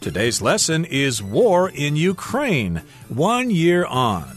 [0.00, 4.36] Today's lesson is War in Ukraine, one year on.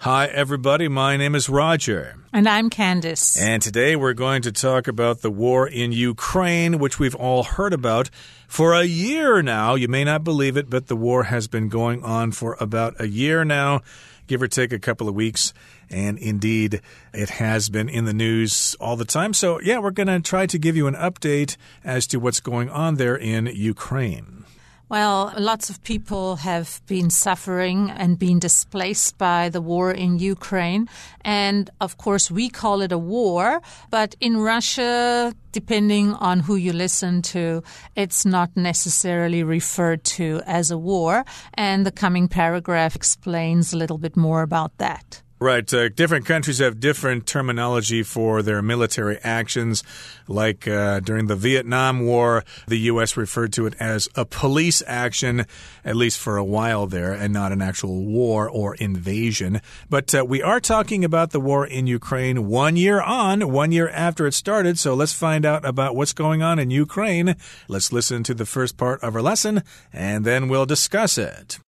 [0.00, 0.86] Hi, everybody.
[0.86, 2.14] My name is Roger.
[2.32, 3.40] And I'm Candice.
[3.40, 7.72] And today we're going to talk about the war in Ukraine, which we've all heard
[7.72, 8.08] about
[8.46, 9.74] for a year now.
[9.74, 13.08] You may not believe it, but the war has been going on for about a
[13.08, 13.80] year now,
[14.26, 15.52] give or take a couple of weeks.
[15.90, 16.80] And indeed,
[17.12, 19.34] it has been in the news all the time.
[19.34, 22.70] So, yeah, we're going to try to give you an update as to what's going
[22.70, 24.45] on there in Ukraine.
[24.88, 30.88] Well, lots of people have been suffering and been displaced by the war in Ukraine.
[31.22, 33.60] And of course, we call it a war.
[33.90, 37.64] But in Russia, depending on who you listen to,
[37.96, 41.24] it's not necessarily referred to as a war.
[41.54, 45.20] And the coming paragraph explains a little bit more about that.
[45.38, 45.72] Right.
[45.72, 49.82] Uh, different countries have different terminology for their military actions.
[50.26, 53.18] Like uh, during the Vietnam War, the U.S.
[53.18, 55.44] referred to it as a police action,
[55.84, 59.60] at least for a while there, and not an actual war or invasion.
[59.90, 63.90] But uh, we are talking about the war in Ukraine one year on, one year
[63.90, 64.78] after it started.
[64.78, 67.36] So let's find out about what's going on in Ukraine.
[67.68, 71.58] Let's listen to the first part of our lesson, and then we'll discuss it.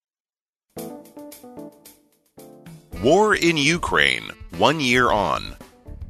[3.02, 5.54] War in Ukraine, one year on.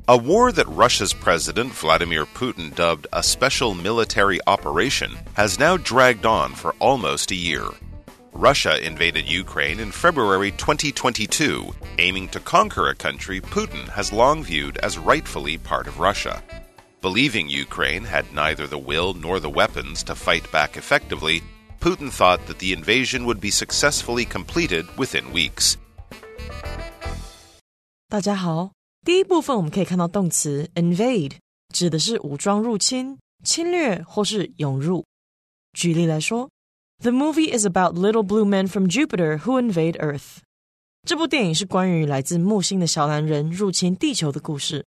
[0.08, 6.24] A war that Russia's President Vladimir Putin dubbed a special military operation has now dragged
[6.24, 7.66] on for almost a year.
[8.32, 14.78] Russia invaded Ukraine in February 2022, aiming to conquer a country Putin has long viewed
[14.78, 16.42] as rightfully part of Russia.
[17.02, 21.42] Believing Ukraine had neither the will nor the weapons to fight back effectively,
[21.80, 25.76] Putin thought that the invasion would be successfully completed within weeks.
[28.09, 28.71] 大家好，
[29.03, 31.37] 第一部分我们可以看到动词 invade，
[31.73, 35.03] 指的是武装入侵、侵略或是涌入。
[35.73, 36.49] 举例来说，
[37.01, 40.37] The movie is about little blue men from Jupiter who invade Earth。
[41.07, 44.85] 这部电影是关于来自木星的小蓝人入侵地球的故事。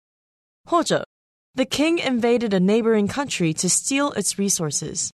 [0.68, 1.08] 或者，
[1.54, 5.08] The king invaded a neighboring country to steal its resources。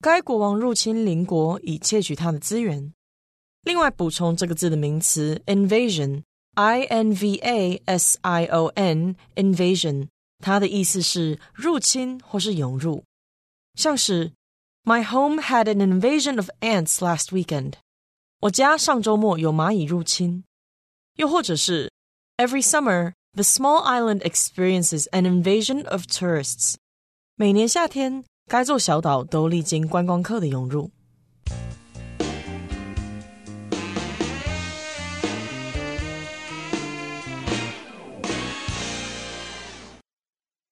[0.00, 2.92] 该国王入侵邻国以窃取他的资源。
[3.62, 6.24] 另外，补充这个字的名词 invasion。
[6.58, 10.08] I N V A S I O N invasion，
[10.38, 13.04] 它的意思是入侵或是涌入，
[13.74, 14.32] 像是
[14.84, 17.74] My home had an invasion of ants last weekend。
[18.40, 20.44] 我家上周末有蚂蚁入侵。
[21.16, 21.90] 又或者是
[22.36, 26.74] Every summer the small island experiences an invasion of tourists。
[27.36, 30.90] 每年夏天，该座小岛都历经观光客的涌入。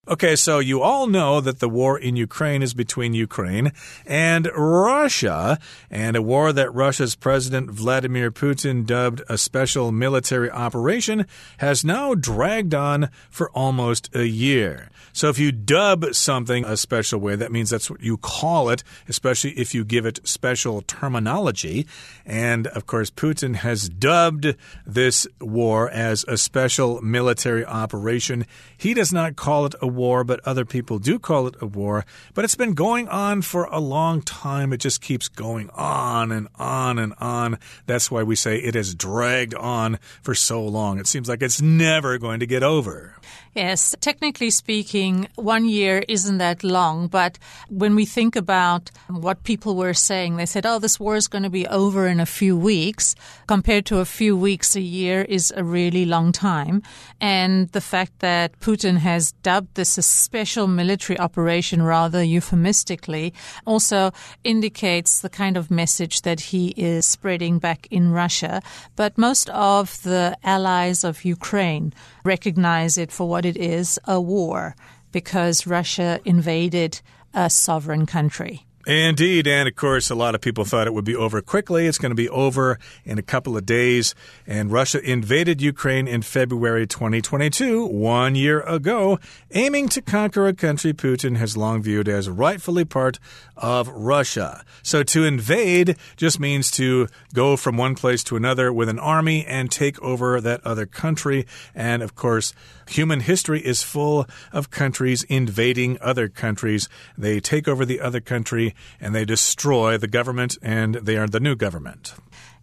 [0.09, 3.73] Okay, so you all know that the war in Ukraine is between Ukraine
[4.05, 5.59] and Russia,
[5.91, 11.25] and a war that Russia's President Vladimir Putin dubbed a special military operation
[11.57, 14.89] has now dragged on for almost a year.
[15.11, 18.83] So if you dub something a special way, that means that's what you call it,
[19.09, 21.85] especially if you give it special terminology.
[22.25, 28.45] And of course, Putin has dubbed this war as a special military operation.
[28.77, 32.05] He does not call it a war, but other people do call it a war.
[32.33, 34.71] But it's been going on for a long time.
[34.71, 37.59] It just keeps going on and on and on.
[37.85, 40.99] That's why we say it has dragged on for so long.
[40.99, 43.15] It seems like it's never going to get over.
[43.57, 49.75] Yes, technically speaking, one year isn't that long, but when we think about what people
[49.75, 52.55] were saying, they said, oh, this war is going to be over in a few
[52.55, 53.15] weeks,
[53.47, 56.83] compared to a few weeks a year is a really long time.
[57.19, 63.33] And the fact that Putin has dubbed this a special military operation rather euphemistically
[63.65, 64.11] also
[64.43, 68.61] indicates the kind of message that he is spreading back in Russia.
[68.95, 71.91] But most of the allies of Ukraine
[72.23, 74.75] recognize it for what it is a war
[75.11, 77.01] because Russia invaded
[77.33, 78.67] a sovereign country.
[78.87, 79.47] Indeed.
[79.47, 81.87] And of course, a lot of people thought it would be over quickly.
[81.87, 84.15] It's going to be over in a couple of days.
[84.47, 89.19] And Russia invaded Ukraine in February 2022, one year ago,
[89.51, 93.19] aiming to conquer a country Putin has long viewed as rightfully part
[93.57, 94.63] of Russia.
[94.83, 99.45] So to invade just means to go from one place to another with an army
[99.45, 101.45] and take over that other country.
[101.75, 102.53] And of course,
[102.89, 106.89] human history is full of countries invading other countries.
[107.17, 111.39] They take over the other country and they destroy the government and they are the
[111.39, 112.15] new government.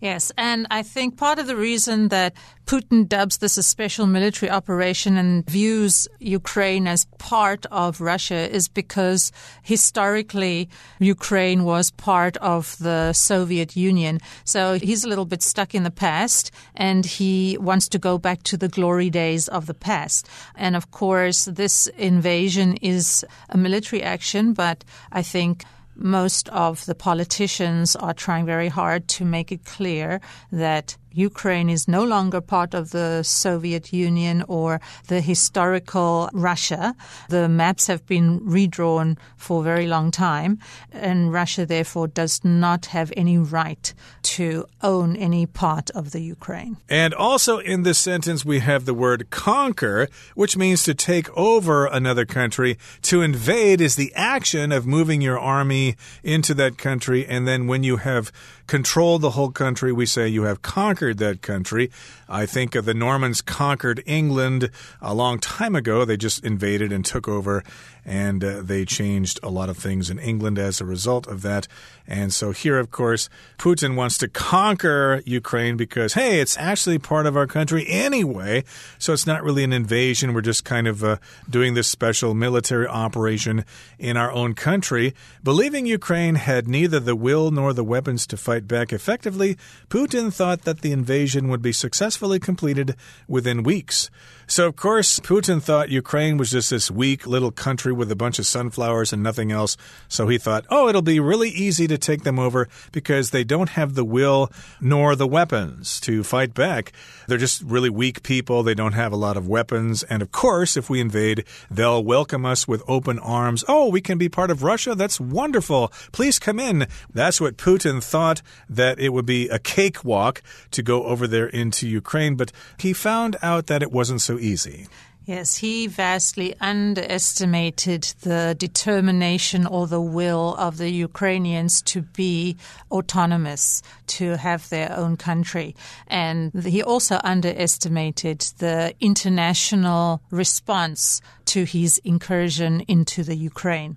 [0.04, 2.34] Yes, and I think part of the reason that
[2.66, 8.68] Putin dubs this a special military operation and views Ukraine as part of Russia is
[8.68, 10.68] because historically
[10.98, 14.20] Ukraine was part of the Soviet Union.
[14.44, 18.42] So he's a little bit stuck in the past and he wants to go back
[18.42, 20.28] to the glory days of the past.
[20.54, 25.64] And of course, this invasion is a military action, but I think
[25.96, 30.20] most of the politicians are trying very hard to make it clear
[30.50, 36.96] that Ukraine is no longer part of the Soviet Union or the historical Russia.
[37.28, 40.58] The maps have been redrawn for a very long time,
[40.92, 46.78] and Russia therefore does not have any right to own any part of the Ukraine.
[46.88, 51.86] And also in this sentence, we have the word conquer, which means to take over
[51.86, 52.76] another country.
[53.02, 57.84] To invade is the action of moving your army into that country, and then when
[57.84, 58.32] you have
[58.66, 61.90] controlled the whole country, we say you have conquered that country.
[62.28, 64.70] I think the Normans conquered England
[65.02, 66.04] a long time ago.
[66.06, 67.62] They just invaded and took over,
[68.04, 71.68] and uh, they changed a lot of things in England as a result of that.
[72.06, 73.28] And so here, of course,
[73.58, 78.64] Putin wants to conquer Ukraine because, hey, it's actually part of our country anyway.
[78.98, 80.34] So it's not really an invasion.
[80.34, 81.16] We're just kind of uh,
[81.48, 83.64] doing this special military operation
[83.98, 85.14] in our own country.
[85.42, 89.56] Believing Ukraine had neither the will nor the weapons to fight back effectively,
[89.88, 92.96] Putin thought that the invasion would be successfully completed
[93.28, 94.08] within weeks.
[94.46, 98.38] So, of course, Putin thought Ukraine was just this weak little country with a bunch
[98.38, 99.76] of sunflowers and nothing else.
[100.08, 103.70] So he thought, oh, it'll be really easy to take them over because they don't
[103.70, 104.50] have the will
[104.80, 106.92] nor the weapons to fight back.
[107.26, 108.62] They're just really weak people.
[108.62, 110.02] They don't have a lot of weapons.
[110.04, 113.64] And of course, if we invade, they'll welcome us with open arms.
[113.66, 114.94] Oh, we can be part of Russia?
[114.94, 115.90] That's wonderful.
[116.12, 116.86] Please come in.
[117.12, 120.42] That's what Putin thought, that it would be a cakewalk
[120.72, 122.36] to go over there into Ukraine.
[122.36, 124.86] But he found out that it wasn't so easy.
[125.26, 132.58] Yes, he vastly underestimated the determination or the will of the Ukrainians to be
[132.90, 133.82] autonomous,
[134.18, 135.74] to have their own country.
[136.08, 143.96] And he also underestimated the international response to his incursion into the Ukraine.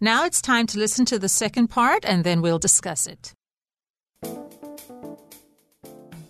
[0.00, 3.32] Now it's time to listen to the second part and then we'll discuss it.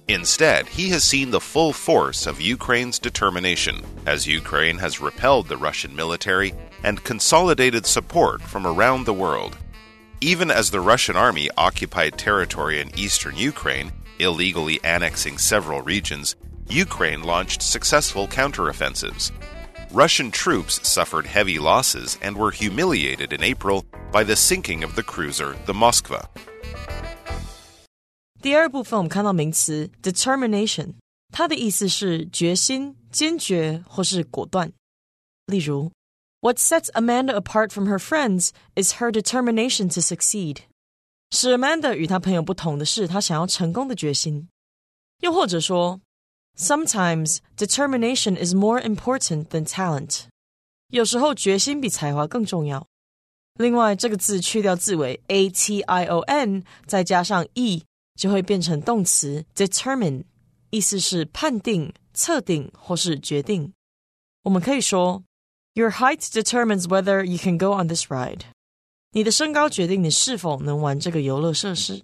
[0.09, 5.57] Instead, he has seen the full force of Ukraine's determination, as Ukraine has repelled the
[5.57, 6.53] Russian military
[6.83, 9.57] and consolidated support from around the world.
[10.21, 16.37] Even as the Russian army occupied territory in eastern Ukraine, illegally annexing several regions,
[16.69, 19.33] Ukraine launched successful counteroffensives.
[19.91, 25.03] Russian troops suffered heavy losses and were humiliated in April by the sinking of the
[25.03, 26.27] cruiser the Moskva.
[28.44, 30.94] 第二部分我们看到名词 determination，
[31.34, 34.72] 它的意思是决心、坚决或是果断。
[35.48, 35.92] 例如，
[36.42, 40.60] What sets Amanda apart from her friends is her determination to succeed。
[41.32, 44.48] 使 Amanda 与她朋友不同的是她想要成功的决心。
[45.20, 46.00] 又或者说，
[46.58, 50.24] Sometimes determination is more important than talent。
[50.88, 52.88] 有时候决心比才华更重要。
[53.56, 57.84] 另外，这个字去掉字尾 a t i o n，再加上 e。
[58.16, 60.24] 就会变成动词 determine，
[60.70, 63.74] 意思是判定、测定或是决定。
[64.44, 65.24] 我们可以说，
[65.74, 68.42] Your height determines whether you can go on this ride。
[69.12, 72.04] 你的身高决定你是否能玩这个游乐设施。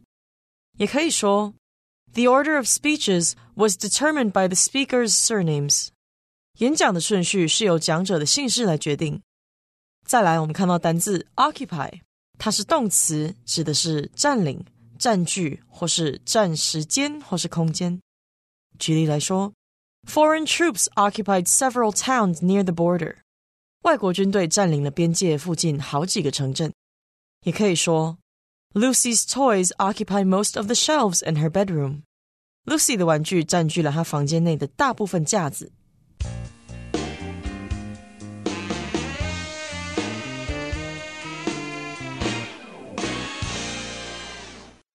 [0.78, 1.54] 也可以说，
[2.14, 5.90] The order of speeches was determined by the speakers' surnames。
[6.60, 9.22] 演讲的顺序是由讲者的姓氏来决定。
[10.06, 12.02] 再来，我们看到单字 occupy，
[12.38, 14.64] 它是动词，指的是占领。
[15.00, 18.00] 占据或是占时间或是空间。
[18.80, 19.54] 举例来说，
[20.08, 23.16] Foreign troops occupied several towns near the border。
[23.82, 26.74] 外国军队占领了边界附近好几个城镇。
[27.44, 28.18] 也可以说，
[28.74, 35.72] Lucy's toys occupy most of the shelves in her bedroom。Lucy 的玩具占据了她房间内的大部分架子。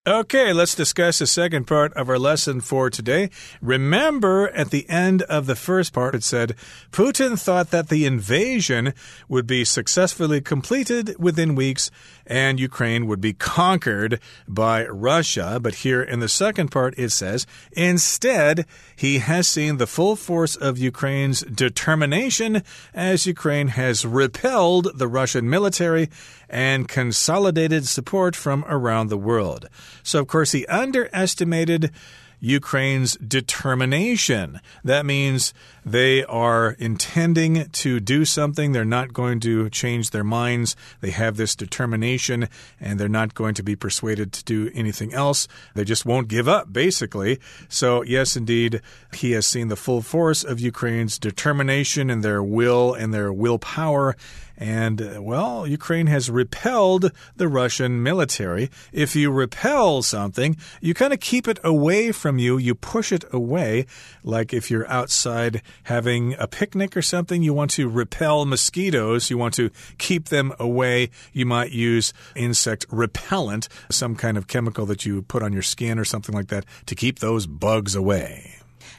[0.08, 3.32] Okay, let's discuss the second part of our lesson for today.
[3.60, 6.56] Remember, at the end of the first part, it said
[6.92, 8.94] Putin thought that the invasion
[9.28, 11.90] would be successfully completed within weeks
[12.26, 15.60] and Ukraine would be conquered by Russia.
[15.62, 18.66] But here in the second part, it says instead,
[18.96, 22.64] he has seen the full force of Ukraine's determination
[22.94, 26.10] as Ukraine has repelled the Russian military
[26.50, 29.68] and consolidated support from around the world.
[30.04, 31.92] So, of course, he underestimated
[32.40, 34.60] Ukraine's determination.
[34.84, 35.54] That means
[35.86, 38.72] they are intending to do something.
[38.72, 40.76] They're not going to change their minds.
[41.02, 42.50] They have this determination
[42.80, 45.48] and they're not going to be persuaded to do anything else.
[45.76, 47.40] They just won't give up, basically.
[47.70, 48.82] So, yes, indeed,
[49.14, 54.16] he has seen the full force of Ukraine's determination and their will and their willpower.
[54.58, 58.70] And, uh, well, Ukraine has repelled the Russian military.
[58.92, 63.26] If you repel something, you kind of keep it away from you, you push it
[63.32, 63.86] away.
[64.24, 69.38] Like if you're outside having a picnic or something, you want to repel mosquitoes, you
[69.38, 71.10] want to keep them away.
[71.34, 76.00] You might use insect repellent, some kind of chemical that you put on your skin
[76.00, 78.56] or something like that to keep those bugs away.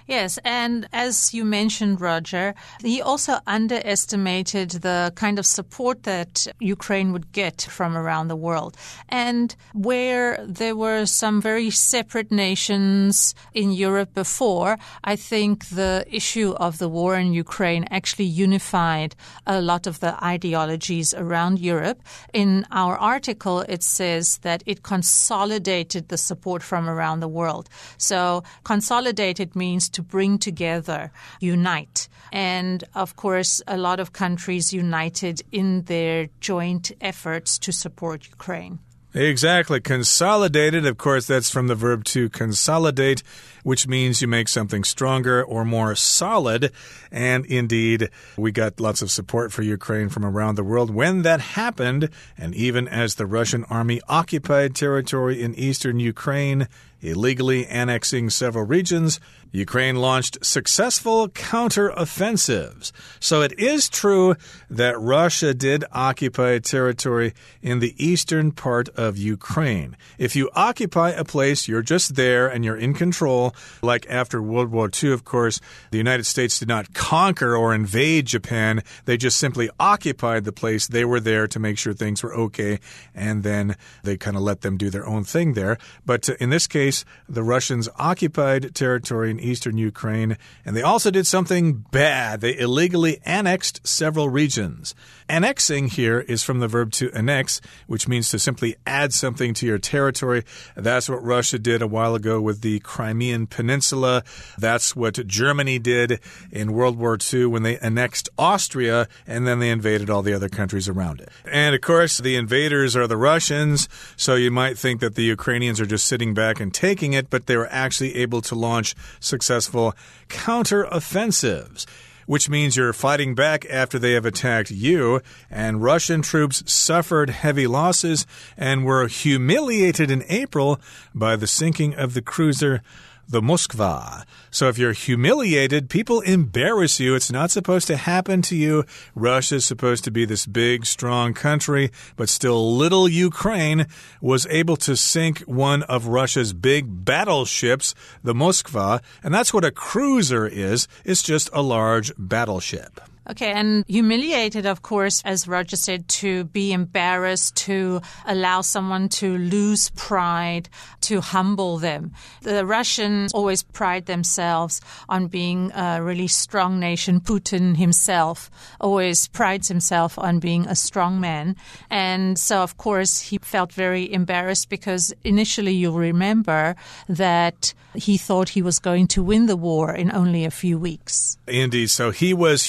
[0.07, 7.13] Yes, and as you mentioned, Roger, he also underestimated the kind of support that Ukraine
[7.13, 8.77] would get from around the world.
[9.09, 16.55] And where there were some very separate nations in Europe before, I think the issue
[16.59, 19.15] of the war in Ukraine actually unified
[19.47, 22.01] a lot of the ideologies around Europe.
[22.33, 27.69] In our article, it says that it consolidated the support from around the world.
[27.99, 32.09] So consolidated means to bring together, unite.
[32.33, 38.79] And of course, a lot of countries united in their joint efforts to support Ukraine.
[39.15, 39.81] Exactly.
[39.81, 43.23] Consolidated, of course, that's from the verb to consolidate,
[43.67, 46.71] which means you make something stronger or more solid.
[47.11, 51.41] And indeed, we got lots of support for Ukraine from around the world when that
[51.41, 52.09] happened.
[52.39, 56.69] And even as the Russian army occupied territory in eastern Ukraine,
[57.01, 59.19] illegally annexing several regions,
[59.53, 62.93] Ukraine launched successful counteroffensives.
[63.21, 64.35] So it is true
[64.69, 67.33] that Russia did occupy territory
[67.63, 69.97] in the eastern part of Ukraine.
[70.19, 73.55] If you occupy a place, you're just there and you're in control.
[73.83, 75.61] Like after World War II, of course,
[75.91, 78.83] the United States did not conquer or invade Japan.
[79.05, 80.87] They just simply occupied the place.
[80.87, 82.81] They were there to make sure things were okay.
[83.15, 85.79] And then they kind of let them do their own thing there.
[86.05, 91.11] But uh, in this case, the Russians occupied territory in eastern Ukraine, and they also
[91.11, 92.41] did something bad.
[92.41, 94.95] They illegally annexed several regions.
[95.29, 99.67] Annexing here is from the verb to annex, which means to simply add something to
[99.67, 100.45] your territory.
[100.77, 104.23] That's what Russia did a while ago with the Crimean Peninsula.
[104.59, 109.71] That's what Germany did in World War II when they annexed Austria, and then they
[109.71, 111.29] invaded all the other countries around it.
[111.51, 115.81] And of course, the invaders are the Russians, so you might think that the Ukrainians
[115.81, 119.95] are just sitting back and taking it, but they were actually able to launch successful
[120.29, 121.87] counteroffensives
[122.27, 125.21] which means you're fighting back after they have attacked you.
[125.51, 128.27] And Russian troops suffered heavy losses
[128.57, 130.81] and were humiliated in April
[131.15, 132.83] by the sinking of the cruiser
[133.29, 134.25] the Moskva.
[134.51, 137.15] So if you're humiliated, people embarrass you.
[137.15, 138.85] It's not supposed to happen to you.
[139.15, 143.87] Russia is supposed to be this big, strong country, but still little Ukraine
[144.21, 149.01] was able to sink one of Russia's big battleships, the Moskva.
[149.23, 150.87] And that's what a cruiser is.
[151.05, 153.01] It's just a large battleship.
[153.29, 159.37] Okay, and humiliated, of course, as Roger said, to be embarrassed, to allow someone to
[159.37, 160.69] lose pride,
[161.03, 162.13] to humble them.
[162.43, 167.21] The Russians always pride themselves on being a really strong nation.
[167.21, 171.57] Putin himself always prides himself on being a strong man.
[171.91, 176.77] And so, of course, he felt very embarrassed because initially you'll remember
[177.09, 181.39] that he thought he was going to win the war in only a few weeks.
[181.49, 181.91] Indeed.
[181.91, 182.65] So he was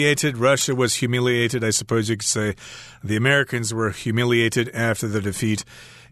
[0.00, 0.38] humiliated.
[0.38, 1.62] Russia was humiliated.
[1.62, 2.54] I suppose you could say
[3.04, 5.62] the Americans were humiliated after the defeat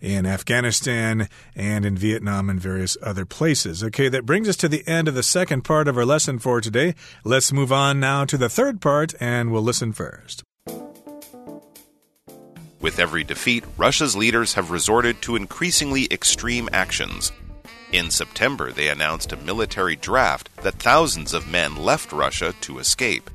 [0.02, 1.26] in Afghanistan
[1.57, 3.83] and in Vietnam and various other places.
[3.83, 6.61] Okay, that brings us to the end of the second part of our lesson for
[6.61, 6.95] today.
[7.25, 10.45] Let's move on now to the third part and we'll listen first.
[12.80, 17.33] With every defeat, Russia's leaders have resorted to increasingly extreme actions.
[17.90, 23.30] In September, they announced a military draft that thousands of men left Russia to escape.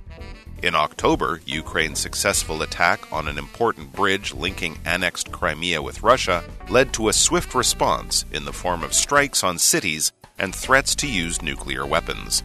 [0.63, 6.93] In October, Ukraine's successful attack on an important bridge linking annexed Crimea with Russia led
[6.95, 11.43] to a swift response in the form of strikes on cities and threats to use
[11.43, 12.43] nuclear weapons.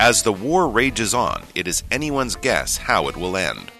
[0.00, 3.70] As the war rages on, it is anyone's guess how it will end.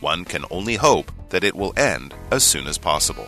[0.00, 3.26] One can only hope that it will end as soon as possible.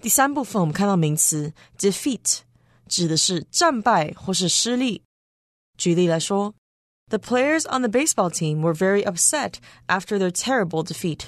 [0.00, 2.38] 第三部分我们看到名词 defeat，
[2.88, 5.02] 指的是战败或是失利。
[5.76, 6.54] 举例来说，
[7.08, 9.54] The players on the baseball team were very upset
[9.86, 11.20] after their terrible defeat。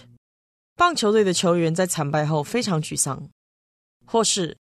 [0.77, 3.29] 棒球队的球员在惨败后非常沮丧。
[4.07, 4.57] 或是，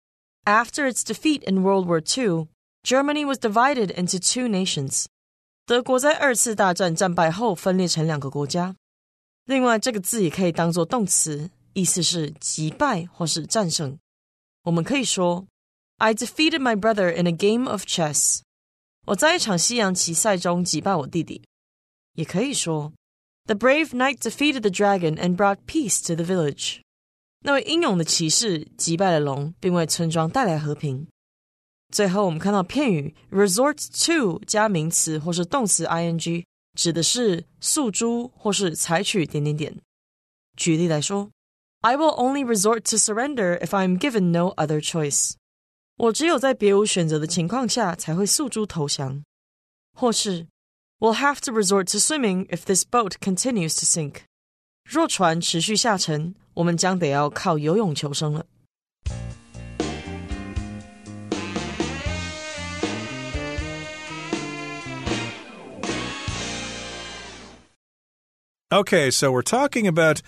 [0.45, 2.47] After its defeat in World War II,
[2.83, 5.05] Germany was divided into two nations。
[5.65, 8.75] 德国在二次大战战败后分裂成两个国家。
[9.45, 13.97] 另外，这个字也可以当做动词，意思是击败或是战胜。
[14.63, 15.45] 我们可以说，
[15.97, 18.41] I defeated my brother in a game of chess。
[19.06, 21.42] 我在一场西洋棋赛中击败我弟弟。
[22.14, 22.92] 也可以说
[23.46, 26.80] ，The brave knight defeated the dragon and brought peace to the village。
[27.44, 31.08] 那位英勇的骑士击败了龙，并为村庄带来和平。
[31.92, 36.44] 最后，我们看到片语 resort to 加名词或是动词 ing，
[36.74, 39.76] 指的是诉诸或是采取点点点。
[40.56, 41.30] 举例来说
[41.80, 45.32] ，I will only resort to surrender if I am given no other choice。
[46.01, 49.23] 我只有在别无选择的情况下才会诉诸投降，
[49.93, 50.47] 或是
[50.99, 54.21] We'll have to resort to swimming if this boat continues to sink。
[54.83, 58.45] 若船持续下沉，我们将得要靠游泳求生了。
[68.69, 70.21] Okay, so we're talking about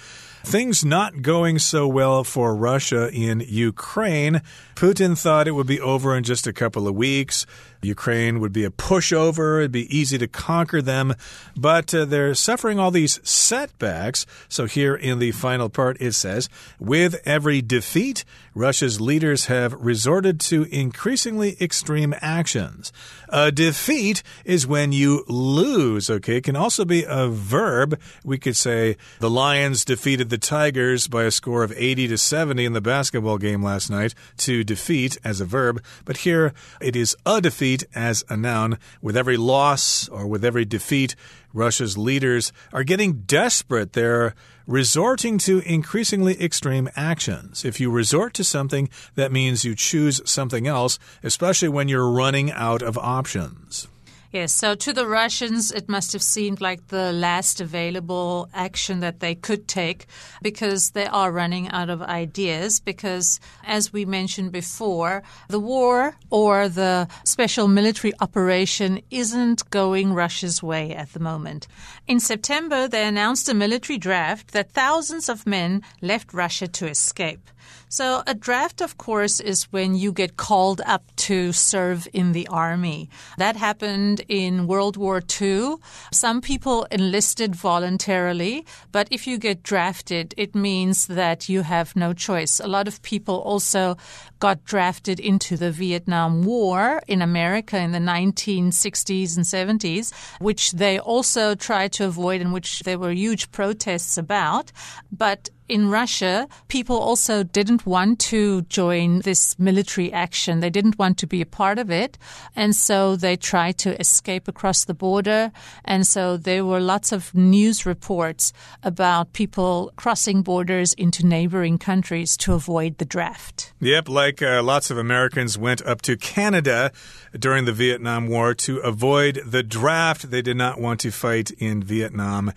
[0.45, 4.41] things not going so well for Russia in Ukraine.
[4.74, 7.46] Putin thought it would be over in just a couple of weeks.
[7.84, 9.58] Ukraine would be a pushover.
[9.58, 11.14] It'd be easy to conquer them.
[11.56, 14.26] But uh, they're suffering all these setbacks.
[14.48, 20.40] So here in the final part, it says, with every defeat, Russia's leaders have resorted
[20.40, 22.92] to increasingly extreme actions.
[23.28, 26.36] A defeat is when you lose, okay?
[26.36, 28.00] It can also be a verb.
[28.24, 32.64] We could say, the Lions defeated the Tigers by a score of 80 to 70
[32.64, 35.82] in the basketball game last night to defeat as a verb.
[36.04, 38.78] But here it is a defeat as a noun.
[39.00, 41.14] With every loss or with every defeat,
[41.52, 43.92] Russia's leaders are getting desperate.
[43.92, 44.34] They're
[44.66, 47.64] resorting to increasingly extreme actions.
[47.64, 52.50] If you resort to something, that means you choose something else, especially when you're running
[52.50, 53.86] out of options.
[54.34, 59.20] Yes, so to the Russians, it must have seemed like the last available action that
[59.20, 60.06] they could take
[60.42, 62.80] because they are running out of ideas.
[62.80, 70.60] Because, as we mentioned before, the war or the special military operation isn't going Russia's
[70.60, 71.68] way at the moment.
[72.08, 77.48] In September, they announced a military draft that thousands of men left Russia to escape.
[77.94, 82.48] So, a draft, of course, is when you get called up to serve in the
[82.48, 83.08] army.
[83.38, 85.76] That happened in World War II.
[86.10, 92.12] Some people enlisted voluntarily, but if you get drafted, it means that you have no
[92.12, 92.58] choice.
[92.58, 93.96] A lot of people also
[94.40, 100.98] got drafted into the Vietnam War in America in the 1960s and 70s, which they
[100.98, 104.72] also tried to avoid and which there were huge protests about.
[105.12, 110.60] But in Russia, people also didn't want to join this military action.
[110.60, 112.16] They didn't want to be a part of it.
[112.54, 115.50] And so they tried to escape across the border.
[115.84, 118.52] And so there were lots of news reports
[118.84, 123.72] about people crossing borders into neighboring countries to avoid the draft.
[123.80, 126.92] Yep, like uh, lots of Americans went up to Canada
[127.36, 130.30] during the Vietnam War to avoid the draft.
[130.30, 132.52] They did not want to fight in Vietnam.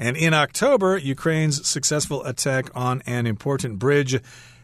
[0.00, 4.18] And in October, Ukraine's successful attack on an important bridge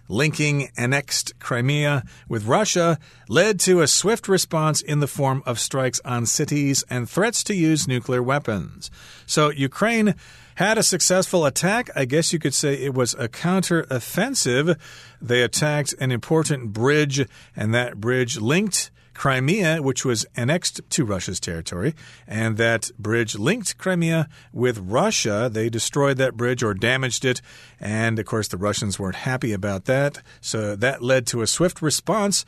[0.08, 6.00] linking annexed Crimea with Russia led to a swift response in the form of strikes
[6.06, 8.90] on cities and threats to use nuclear weapons.
[9.26, 10.14] So Ukraine
[10.54, 11.90] had a successful attack.
[11.94, 14.80] I guess you could say it was a counter-offensive.
[15.20, 21.40] They attacked an important bridge, and that bridge linked Crimea, which was annexed to Russia's
[21.40, 21.94] territory,
[22.26, 25.48] and that bridge linked Crimea with Russia.
[25.52, 27.40] They destroyed that bridge or damaged it,
[27.80, 30.22] and of course, the Russians weren't happy about that.
[30.40, 32.44] So that led to a swift response.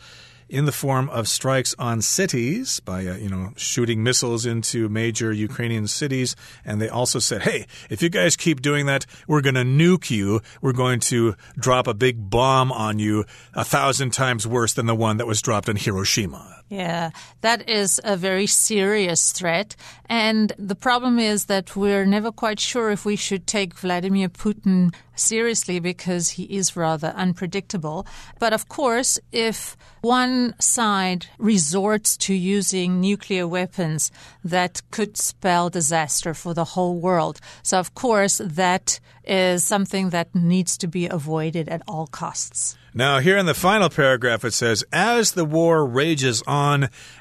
[0.48, 5.32] in the form of strikes on cities by, uh, you know, shooting missiles into major
[5.32, 6.34] Ukrainian cities.
[6.64, 10.10] And they also said, hey, if you guys keep doing that, we're going to nuke
[10.10, 10.40] you.
[10.62, 14.94] We're going to drop a big bomb on you a thousand times worse than the
[14.94, 16.57] one that was dropped on Hiroshima.
[16.68, 19.74] Yeah, that is a very serious threat.
[20.08, 24.94] And the problem is that we're never quite sure if we should take Vladimir Putin
[25.14, 28.06] seriously because he is rather unpredictable.
[28.38, 34.10] But of course, if one side resorts to using nuclear weapons,
[34.44, 37.40] that could spell disaster for the whole world.
[37.62, 42.76] So, of course, that is something that needs to be avoided at all costs.
[42.94, 46.57] Now, here in the final paragraph, it says, As the war rages on,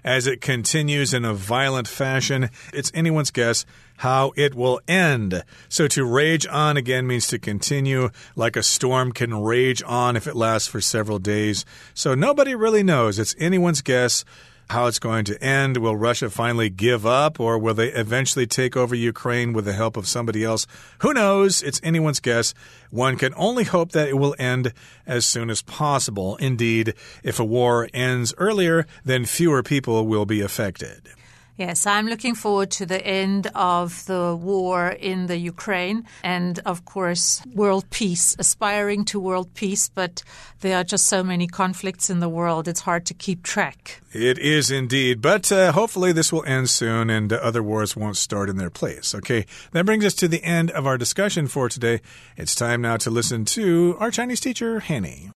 [0.03, 3.65] as it continues in a violent fashion, it's anyone's guess
[3.97, 5.43] how it will end.
[5.69, 10.27] So to rage on again means to continue, like a storm can rage on if
[10.27, 11.65] it lasts for several days.
[11.93, 13.19] So nobody really knows.
[13.19, 14.23] It's anyone's guess
[14.69, 15.77] how it's going to end.
[15.77, 19.97] Will Russia finally give up, or will they eventually take over Ukraine with the help
[19.97, 20.67] of somebody else?
[20.99, 21.61] Who knows?
[21.61, 22.53] It's anyone's guess.
[22.89, 24.73] One can only hope that it will end
[25.05, 26.35] as soon as possible.
[26.37, 31.09] Indeed, if a war ends earlier, then fewer people will be affected.
[31.57, 36.85] Yes, I'm looking forward to the end of the war in the Ukraine and, of
[36.85, 40.21] course, world peace, aspiring to world peace, but
[40.61, 44.01] there are just so many conflicts in the world, it's hard to keep track.
[44.13, 48.17] It is indeed, but uh, hopefully this will end soon and uh, other wars won't
[48.17, 49.15] start in their place.
[49.15, 52.01] Okay, that brings us to the end of our discussion for today.
[52.35, 55.31] It's time now to listen to our Chinese teacher, Hanny.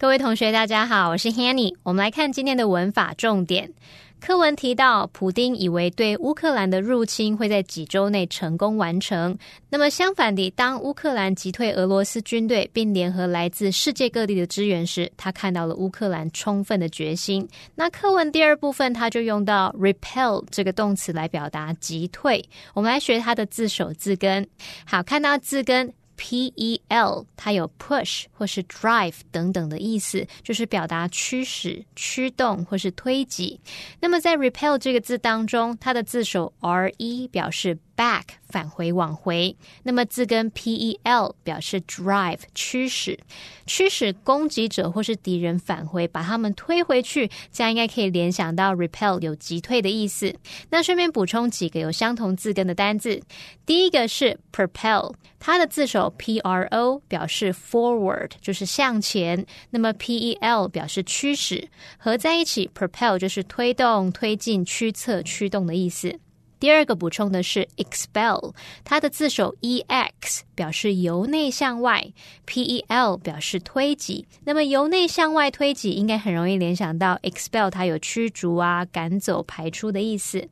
[0.00, 1.76] 各位同学，大家好，我是 Hanny。
[1.82, 3.70] 我们来看今天的文法重点。
[4.18, 9.36] 课文提到，普丁以为对乌克兰的入侵会在几周内成功完成。
[9.68, 17.46] 那么相反地，当乌克兰击退俄罗斯军队，并联合来自世界各地的支援时，他看到了乌克兰充分的决心。
[17.74, 22.42] 那课文第二部分，他就用到 repel 这个动词来表达击退。
[22.72, 24.48] 我们来学它的字首字根。
[24.86, 25.92] 好，看到字根。
[26.22, 33.58] P E L，它有 push 或是 drive 等等的意思，就是表达驱使、驱动或是推挤。
[34.00, 37.78] 那么在 repel 这个字当中，它的字首 R E 表示。
[38.00, 43.20] Back 返回往回，那么字根 p e l 表示 drive 驱使，
[43.66, 50.34] 驱使攻击者或是敌人返回，把他们推回去，这样应该可以联想到 repel 有击退的意思。
[50.70, 53.20] 那顺便补充几个有相同字根的单字，
[53.66, 66.18] 第一个是 propel，它的字首 p r o 表示 forward 就是向前，那么 p e l 表示驱使，合在一起 propel 就是推动、推进、驱策、驱动的意思。
[66.60, 68.52] 第二个补充的是 expel，
[68.84, 72.12] 它的字首 e x 表示由内向外
[72.44, 74.28] ，p e l 表示推挤。
[74.44, 80.46] 那么由内向外推挤，应该很容易联想到 expel，它有驱逐啊、赶走、排出的意思。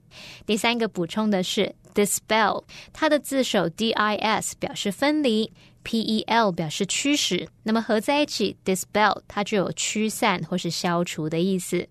[0.47, 5.53] 第三个补充的是 dispel，它的字首 d i s 表示分离
[5.89, 7.49] ，p e l 表示驱使。
[7.63, 11.89] 那么合在一起 dispel，它就有驱散或是消除的意思。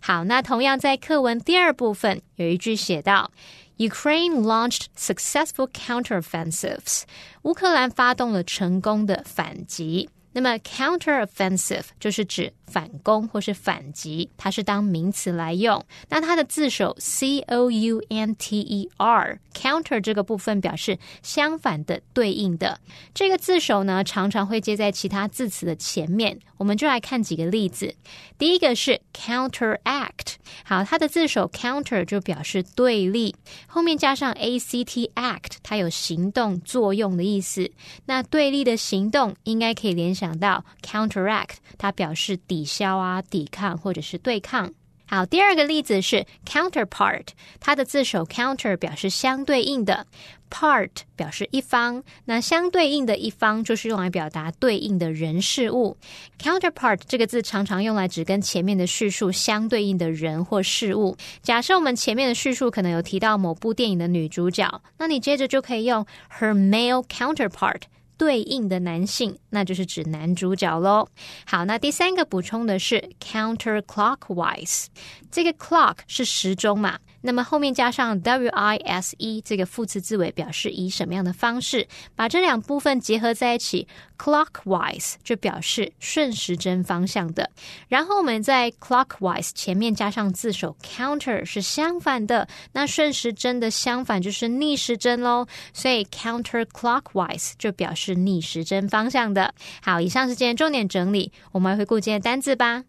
[0.00, 3.32] 好，那同样在课文第二部分有一句写到
[3.78, 7.02] ，Ukraine launched successful counteroffensives，
[7.42, 10.08] 乌克兰发动了成功的反击。
[10.32, 15.84] 那么 counteroffensive 就是指反攻或是反击，它是当名词来用。
[16.08, 22.80] 那它的字首 c o u n t e r counter 这个部分表示相反的、对应的。
[23.14, 26.38] 这个字首呢，常常会接在其他字词的前面。
[26.56, 27.96] 我们就来看几个例子。
[28.38, 33.34] 第一个是 counteract，好，它的字首 counter 就表示对立，
[33.66, 37.72] 后面加上 a c t act，它有行动、作用的意思。
[38.06, 44.72] 那对立的行动应该可以联想到 counteract，它表示抵消啊、抵抗或者是对抗。
[45.04, 47.26] 好，第二个例子是 counterpart，
[47.60, 50.06] 它的字首 counter 表示相对应的
[50.48, 55.98] ，part 表示一方，那相对应的一方就是用来表达对应的人事物。
[56.40, 61.14] counterpart 这个字常常用来指跟前面的叙述相对应的人或事物。
[61.42, 66.06] 假设我们前面的叙述可能有提到某部电影的女主角，那你接着就可以用
[66.38, 67.82] her male counterpart。
[68.22, 71.08] 对应的男性，那就是指男主角喽。
[71.44, 74.86] 好，那第三个补充的是 counterclockwise，
[75.32, 76.98] 这个 clock 是时钟嘛？
[77.22, 81.86] 那么后面加上 w i s e 这个副词字尾，表示以什么样的方式？
[82.14, 87.48] 把这两部分结合在一起 clockwise 就表示顺时针方向的。
[87.88, 95.46] 然后我们在 clockwise 前面加上字首 counter 是相反的，那顺时针的相反就是逆时针喽。
[95.72, 99.54] 所以 counterclockwise 就表示逆时针方向的。
[99.80, 102.82] 好，以上是今天重点整理，我们回顾今天的单字吧。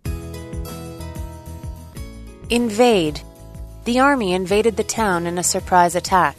[2.54, 3.20] Invade.
[3.86, 6.38] The army invaded the town in a surprise attack.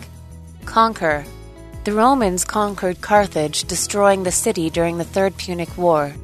[0.65, 1.25] Conquer.
[1.83, 6.15] The Romans conquered Carthage, destroying the city during the Third Punic War.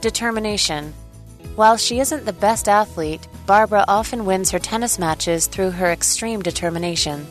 [0.00, 0.92] Determination.
[1.54, 6.42] While she isn't the best athlete, Barbara often wins her tennis matches through her extreme
[6.42, 7.24] determination.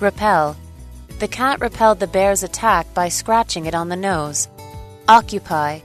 [0.00, 0.56] Repel.
[1.20, 4.48] The cat repelled the bear's attack by scratching it on the nose.
[5.06, 5.78] Occupy.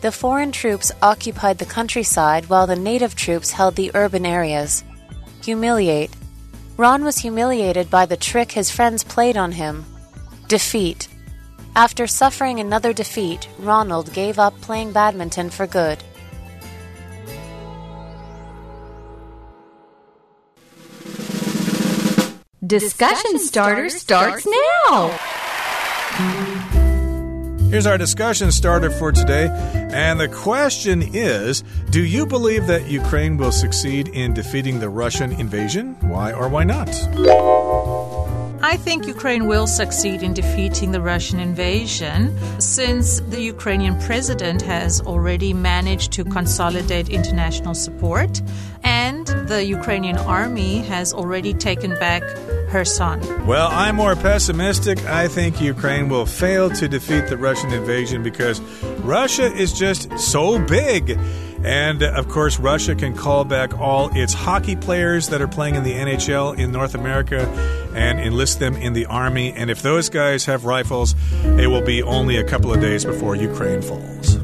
[0.00, 4.82] The foreign troops occupied the countryside while the native troops held the urban areas.
[5.44, 6.10] Humiliate.
[6.78, 9.84] Ron was humiliated by the trick his friends played on him.
[10.48, 11.08] Defeat.
[11.76, 16.02] After suffering another defeat, Ronald gave up playing badminton for good.
[22.66, 24.46] Discussion starter starts
[24.88, 25.10] now.
[27.74, 29.48] Here's our discussion starter for today.
[29.74, 35.32] And the question is Do you believe that Ukraine will succeed in defeating the Russian
[35.32, 35.96] invasion?
[36.02, 36.88] Why or why not?
[38.62, 45.00] I think Ukraine will succeed in defeating the Russian invasion since the Ukrainian president has
[45.00, 48.40] already managed to consolidate international support
[48.84, 52.22] and the Ukrainian army has already taken back
[52.74, 53.46] Kherson.
[53.46, 54.98] Well, I'm more pessimistic.
[55.04, 58.60] I think Ukraine will fail to defeat the Russian invasion because
[59.04, 61.16] Russia is just so big.
[61.62, 65.84] And of course, Russia can call back all its hockey players that are playing in
[65.84, 67.46] the NHL in North America
[67.94, 69.52] and enlist them in the army.
[69.52, 73.36] And if those guys have rifles, it will be only a couple of days before
[73.36, 74.43] Ukraine falls.